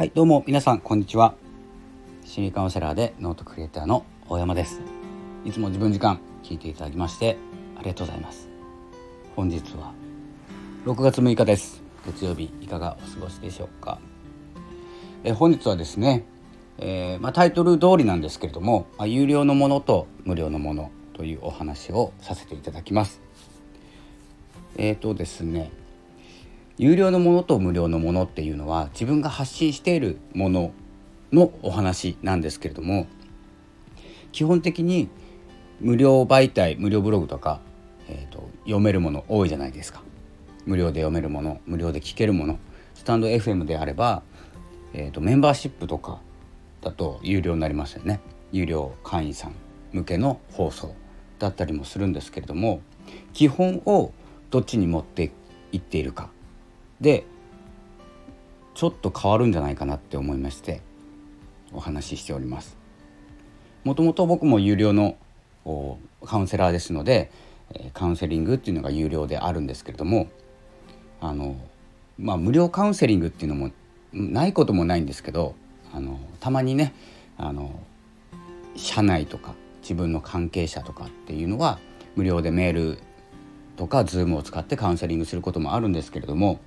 [0.00, 1.34] はいどうも皆さんこんにちは。
[2.24, 4.80] 心理カウンセラーでノートクリエイターの大山です。
[5.44, 7.36] いつも自分時間聞いていただきまして
[7.76, 8.48] ありがとうございます。
[9.36, 9.92] 本日は
[10.86, 11.82] 6月6日です。
[12.06, 13.98] 月曜日いかがお過ごしでしょうか。
[15.22, 16.24] え本日はですね、
[16.78, 23.20] えー、まあ、タイトル通りなんですけれども、まあ、有料のものと無料のものというお話をさせていただきます。
[24.78, 25.70] えーとですね
[26.80, 30.72] 有料のものと無料のものっていうのは自分が発信しているもの
[31.30, 33.06] のお話なんですけれども
[34.32, 35.10] 基本的に
[35.80, 37.60] 無料媒体無料ブログとか、
[38.08, 40.02] えーと、読めるもの多いじゃないですか。
[40.64, 42.58] 無料で読めるもの無料で聞けるもの。
[42.94, 44.22] スタンド FM であれば、
[44.94, 46.20] えーと、メンバーシップとか
[46.80, 48.20] だと有料になりますよね。
[48.52, 49.54] 有料会員さん
[49.92, 50.94] 向けの放送
[51.38, 52.80] だったりもするんですけれども
[53.34, 54.12] 基本を
[54.50, 55.30] どっちに持って
[55.72, 56.30] いっているか。
[57.00, 57.24] で
[58.74, 60.80] ちょっと変わるんじゃないかなって思いまして
[61.72, 62.76] お話ししております。
[63.84, 65.16] もともと僕も有料の
[66.24, 67.30] カウンセラーですので
[67.94, 70.28] カウンセリングっていうのが有料であるんですけれども
[71.20, 71.56] あの
[72.18, 73.70] まあ無料カウンセリングっていうのも
[74.12, 75.54] ないこともないんですけど
[75.92, 76.94] あのたまにね
[77.38, 77.80] あの
[78.76, 81.78] 社内とか自分の関係者とかっていうのは
[82.16, 82.98] 無料でメール
[83.76, 86.60] とか Zoom を使ってカウンセリングすることもあるんですけれども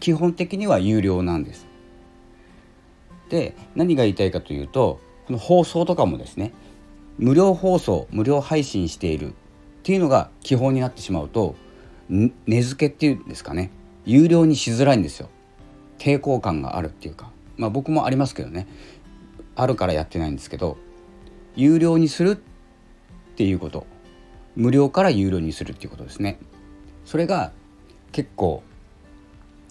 [0.00, 1.66] 基本的には有料なんです。
[3.28, 6.52] で何が言いたいかというとこの放送とかもですね
[7.18, 9.32] 無料放送無料配信しているっ
[9.82, 11.54] ていうのが基本になってしまうと
[12.08, 13.70] 根付けっていうんですかね
[14.06, 15.28] 有料にしづらいんですよ。
[15.98, 17.30] 抵抗感があるっていうか。
[17.56, 18.66] まあ僕もありますけどね。
[19.56, 20.78] あるからやってないんですけど
[21.56, 23.86] 有料にするっていうこと。
[24.56, 26.38] 無料から有料にするっていうことですね。
[27.04, 27.52] それが
[28.10, 28.62] 結構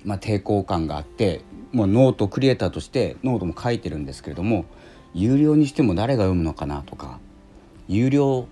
[0.07, 1.41] まあ、抵抗感があって
[1.73, 4.63] もうノートクリエイターとしてノートも書いてるんですけれども
[5.13, 7.19] 有料にしても誰が読むのかなとか
[7.89, 8.47] 有料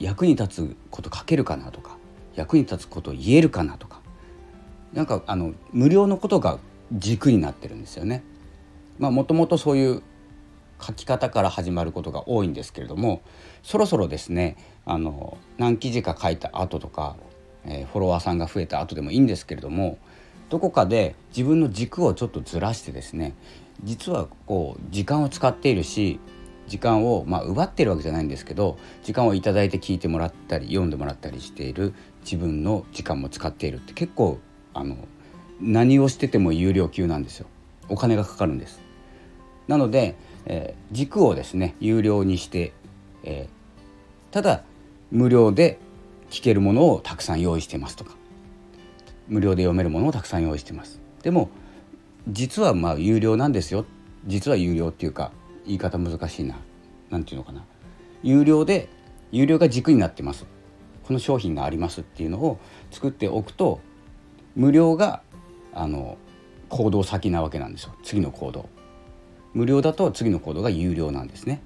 [0.00, 1.96] 役に立つこと書けるかなとか
[2.34, 4.00] 役に立つこと言えるかなとか
[4.92, 6.58] なんかあの無料のことが
[6.92, 8.22] 軸になってるんですよね。
[8.98, 10.02] まあもともとそういう
[10.80, 13.22] 書き方から始まることが多いんですけれども
[13.62, 17.16] そろそろですねあの何記事か書いた後とか、
[17.64, 19.98] えー、フォロワーさんが増えた後でもいいんですけれども
[20.54, 23.34] どこかで自分の軸をちょっとずらしてですね
[23.82, 26.20] 実はこう時間を使っているし
[26.68, 31.92] 時間をまあ奪ってるわけじゃないんですけど時間を頂いて聞いてもらったり読んでもらったりしている
[32.22, 34.38] 自分の時間も使っているって結構
[34.74, 34.96] あの
[35.60, 37.48] 何をしてても有料級なんですよ。
[37.88, 38.80] お金がかかるんです。
[39.66, 40.14] なので、
[40.46, 42.72] えー、軸をですね有料にして、
[43.24, 44.62] えー、ただ
[45.10, 45.80] 無料で
[46.30, 48.14] 聞けるものをたくさん用意してますとか
[49.28, 51.00] 無料で読めるものをたくさん用意してます。
[51.22, 51.48] でも
[52.28, 53.84] 実はまあ有料なんですよ。
[54.26, 55.32] 実は有料っていうか
[55.66, 56.56] 言い方難しいな。
[57.10, 57.64] 何て言うのかな。
[58.22, 58.88] 有料で
[59.32, 60.46] 有料が軸になってます。
[61.06, 62.58] この商品がありますっていうのを
[62.90, 63.80] 作っておくと
[64.56, 65.22] 無料が
[65.74, 66.16] あの
[66.70, 67.94] 行動先なわけなんですよ。
[68.02, 68.68] 次の行動。
[69.52, 71.62] 無料だと次の行動が有料なんですね。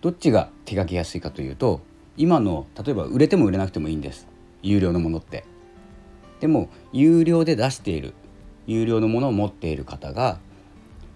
[0.00, 1.80] どっちが手がけやすいかというと
[2.16, 4.26] 今の例えば売れても売れなくてもいいんです。
[4.62, 5.44] 有料のものって。
[6.40, 8.14] でも有料で出している
[8.66, 10.38] 有料のものを持っている方が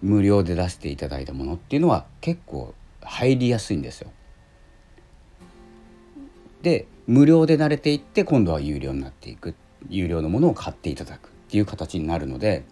[0.02, 4.10] 無料で出していただいたものっていうのは結構入りやすいんですよ。
[6.62, 9.54] で無料で慣れていって今度は有料になっていく
[9.88, 12.64] 有料のものを買っていただくっていう形になるので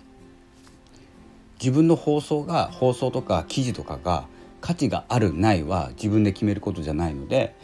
[1.61, 4.27] 自分の放送が放送とか記事とかが
[4.62, 7.55] 価値があるないは自分で決めることじゃないので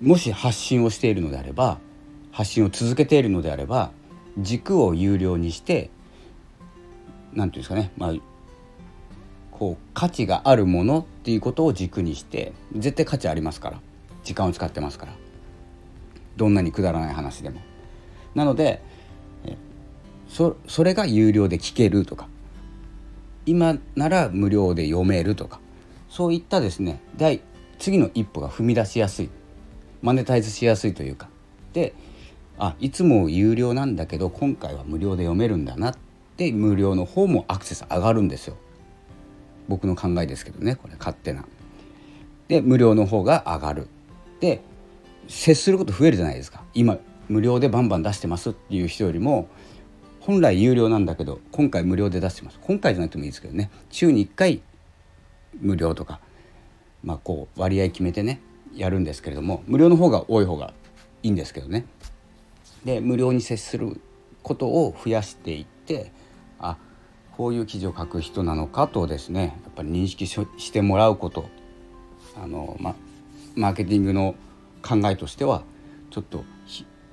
[0.00, 1.78] もし発信をしているのであれば
[2.34, 3.92] 発信を続けているのであれば
[4.38, 5.88] 軸を有料にして
[7.32, 8.14] 何て言うんですかねまあ
[9.52, 13.80] こう価値があるものっていうことを軸にして絶対価値ありますから
[14.24, 15.12] 時間を使ってますから
[16.36, 17.60] どんなにくだらない話でも。
[18.34, 18.82] なので
[20.28, 22.26] そそれが有料で聞けるとか
[23.46, 25.60] 今なら無料で読めるとか
[26.08, 27.42] そういったですね第
[27.78, 29.30] 次の一歩が踏み出しやすい
[30.02, 31.28] マネタイズしやすいというか
[31.72, 31.94] で
[32.58, 35.96] あいつも有料なんだけど今回は無料で読めるんだなっ
[36.36, 38.56] て無料の方もアクセス上がるんですよ。
[39.68, 41.44] 僕の考えですけどねこれ勝手な。
[42.48, 43.88] で無料の方が上がる。
[44.40, 44.60] で
[45.26, 46.62] 接すること増えるじゃないですか。
[46.74, 46.98] 今
[47.28, 49.48] 無料でバンバン出してますっていう人よりも
[50.20, 52.58] 本来有料なんだけど今回無料で出してます。
[52.62, 53.70] 今回じゃなくてもいいですけどね。
[53.90, 54.62] 週に1回
[55.60, 56.20] 無料とか
[57.02, 58.40] まあこう割合決めてね
[58.74, 60.72] やるんですけれども無料の方が多い方が
[61.22, 61.86] いいんですけどね。
[62.84, 64.00] で無料に接する
[64.42, 66.12] ことを増やしていって
[66.58, 66.76] あ
[67.36, 71.48] こういう記事を書く人なのかとですねやっぱり認識してもらうこと。
[72.36, 72.96] あの、ま、
[73.54, 74.34] マーケティングの
[74.82, 75.62] 考えとしては
[76.10, 76.44] ちょっと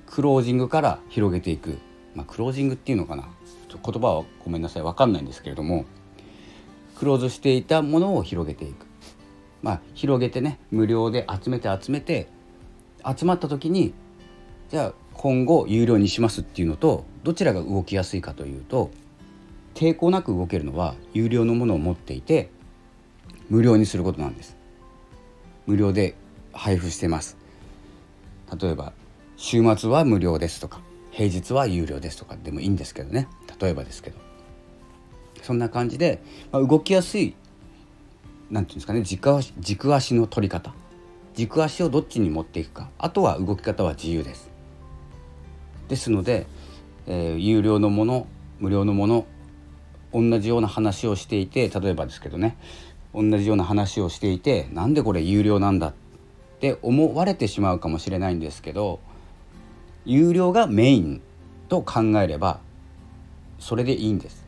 [0.06, 1.78] クロージングから広げていく、
[2.14, 3.28] まあ、クロージングっていうのかな。
[3.68, 4.82] 言葉はごめんなさい。
[4.82, 5.86] 分かんないんですけれども
[6.98, 8.86] クローズしていたものを広げていく、
[9.62, 12.28] まあ、広げてね無料で集めて集めて
[13.04, 13.94] 集まった時に
[14.68, 18.90] じゃあ今後有料にしますっていうのとどちらが動きやすいかというと
[19.74, 22.50] 抵抗なく動けるのは有料のものを持っていて
[23.48, 24.56] 無料にすることなんです。
[25.66, 26.14] 無料で
[26.52, 27.36] 配布してます。
[28.60, 28.92] 例えば
[29.36, 30.80] 週末は無料ですとか
[31.10, 33.28] 平日は有料ですとかでもいいんですけどね。
[33.60, 34.18] 例えばですけど。
[35.42, 36.22] そんな感じで、
[36.52, 37.34] まあ、動きやすい
[38.50, 40.74] 何て言うんですかね軸足軸足の取り方。
[41.34, 42.90] 軸足をどっちに持っていくか。
[42.98, 44.51] あとは動き方は自由です。
[45.88, 46.46] ですので、
[47.06, 48.26] えー、有料のもの
[48.60, 49.26] 無料のもの
[50.12, 52.56] 同じような話をしていて例えばですけどね
[53.14, 55.94] 同じような話をしていてなんでこれ有料なんだっ
[56.60, 59.00] て思われてしまうかもしれないんですけど
[60.04, 61.22] 有料がメイン
[61.68, 62.60] と考えれば
[63.58, 64.44] それでいいんです。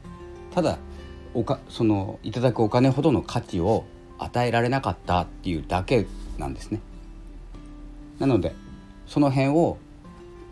[0.52, 0.78] ただ
[1.34, 3.84] おかそのいただくお金ほどの価値を
[4.18, 6.06] 与えられなかったっていうだけ
[6.38, 6.80] なんですね。
[8.18, 8.54] なので
[9.06, 9.78] その辺を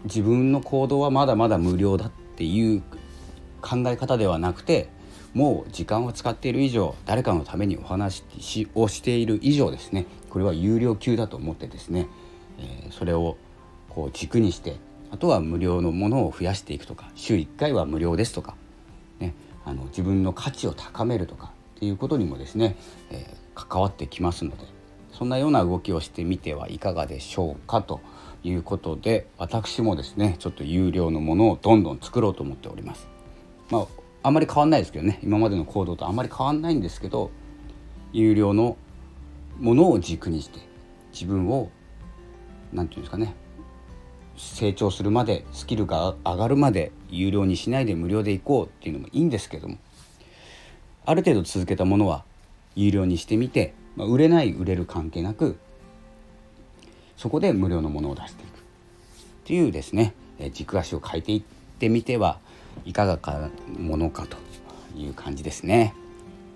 [0.04, 2.82] 自分の行動はまだまだ無料だっていう
[3.60, 4.88] 考え方ではなくて
[5.34, 10.06] もう時間を使っている以上誰かのためにお話しをしている以上ですね。
[10.28, 12.08] これは有料級だと思ってですね、
[12.58, 13.36] えー、それを
[13.88, 14.76] こう軸にして
[15.10, 18.56] あとは無料のものを増やしていくとか週1回は無料ですとか、
[19.20, 19.34] ね、
[19.64, 22.76] あの自分の価値を高めるとかっていうことにもですね、
[23.10, 24.64] えー、関わってきますので
[25.12, 28.00] そんなような動きをしてみてはいかがでしょうかと
[28.44, 33.08] いうことで私もですねちょっと有料のものをどんどん作ろうと思っております。
[33.70, 33.86] まあ
[34.24, 37.30] あんまり変わんないですけどね今までの行動とあんまり変わんないんですけど
[38.12, 38.76] 有料の
[39.58, 40.60] ものを軸にして
[41.12, 41.70] 自分を
[42.72, 43.34] 何て言うんですかね
[44.36, 49.78] 成長するまでスキルが上がるまで有料にしないで無料でいこうっていうのもいいんですけども
[51.04, 52.24] ある程度続けたものは
[52.74, 55.58] 有料にしてみて、まあ、売れない売れる関係なく
[57.22, 58.52] そこで無料のものを出していくっ
[59.44, 61.42] ていうですねえ軸足を変えていっ
[61.78, 62.40] てみては
[62.84, 63.48] いかがか
[63.78, 64.36] ものかと
[64.98, 65.94] いう感じですね。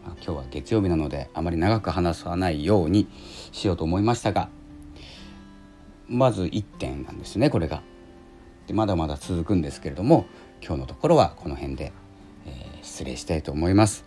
[0.04, 3.06] ま今日は月曜日なのであまり長く話さないように
[3.52, 4.48] しようと思いましたが
[6.08, 7.80] まず1点なんですねこれが。
[8.66, 10.26] でまだまだ続くんですけれども
[10.60, 11.92] 今日のところはこの辺で、
[12.44, 14.04] えー、失礼したいと思います。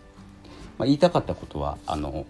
[0.76, 2.26] まあ、言いたかったことはあの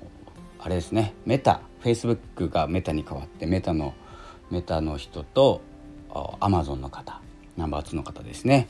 [0.60, 3.92] あれですねメタフェイスブックがメタに変わってメタの
[4.50, 5.62] メタの人と
[6.40, 7.20] アマゾンの方
[7.56, 8.68] ナンバー2の方ですね。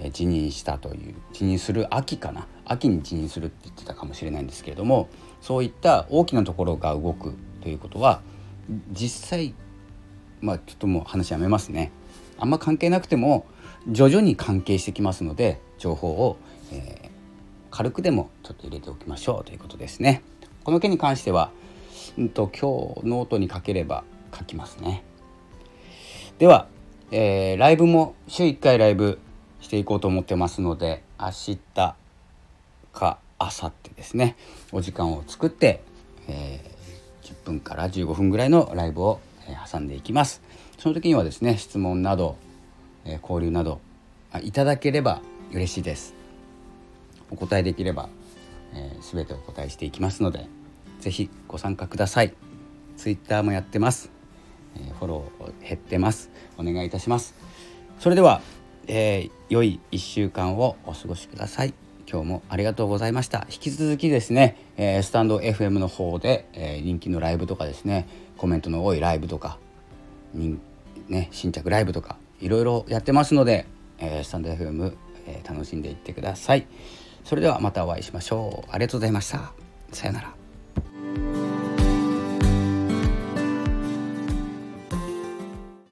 [0.00, 2.46] え辞任したという辞任する秋かな。
[2.64, 5.08] 秋に辞任するって言ってたかもしれないんですけれども
[5.40, 8.20] そういった大きなところが動くということは
[8.92, 9.54] 実際
[10.40, 11.90] まあちょっともう話やめますね。
[12.38, 13.46] あんま関係なくても
[13.88, 16.36] 徐々に関係してきますので情報を、
[16.72, 17.08] えー、
[17.70, 20.22] 軽くでもちょっと入れておきましょうということですね。
[20.62, 21.50] この件に関しては、
[22.18, 24.04] うんと、今日ノートに書ければ
[24.36, 25.02] 書きますね。
[26.38, 26.68] では、
[27.10, 29.18] えー、ライブも週1回ライブ
[29.60, 31.58] していこうと思ってますので明日
[32.92, 34.36] か明後日ですね
[34.70, 35.82] お時間を作って、
[36.28, 40.40] えー、10分から15分ぐらいのライブを、えー、挟んでいきます。
[40.78, 42.36] その時にはですね質問など、
[43.04, 43.80] えー、交流など
[44.42, 45.20] いただければ
[45.52, 46.14] 嬉しいです。
[47.32, 48.08] お答えできれば、
[48.74, 50.46] えー、全てお答えしていきますので
[51.00, 52.32] 是非ご参加ください。
[52.96, 54.12] Twitter もやってます、
[54.76, 57.34] え、フォロー減ってますお願いいたします
[57.98, 58.40] それでは
[58.88, 61.74] えー、良い1週間をお過ごしください。
[62.10, 63.46] 今日もありがとうございました。
[63.50, 68.08] 引き続きですね、えー、スタンド FM の方で、えー、人気のライブとかですね、
[68.38, 69.58] コメントの多いライブとか、
[70.32, 73.66] ね、新着ライブとか、いろいろやってますので、
[73.98, 74.96] えー、スタンド FM、
[75.26, 76.66] え楽しんでいってください。
[77.24, 78.70] それではまたお会いしましょう。
[78.70, 79.52] ありがとうございました。
[79.92, 80.37] さようなら。